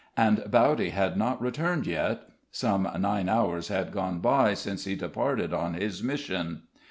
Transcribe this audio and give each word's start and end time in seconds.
And 0.17 0.43
Bowdy 0.49 0.89
had 0.89 1.15
not 1.15 1.39
returned 1.39 1.85
yet; 1.85 2.21
some 2.51 2.89
nine 2.97 3.29
hours 3.29 3.67
had 3.67 3.91
gone 3.91 4.17
by 4.17 4.55
since 4.55 4.85
he 4.85 4.95
departed 4.95 5.53
on 5.53 5.75
his 5.75 6.01
mission. 6.01 6.63